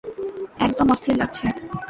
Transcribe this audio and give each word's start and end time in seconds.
একদম 0.59 0.87
অস্থির 0.93 1.15
লাগছে। 1.17 1.45